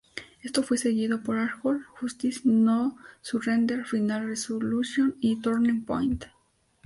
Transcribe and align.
Esto 0.41 0.63
fue 0.63 0.79
seguido 0.79 1.21
por 1.21 1.37
Hardcore 1.37 1.83
Justice, 1.99 2.41
No 2.45 2.97
Surrender, 3.21 3.85
Final 3.85 4.25
Resolution 4.25 5.15
y 5.19 5.35
Turning 5.39 5.85
Point. 5.85 6.25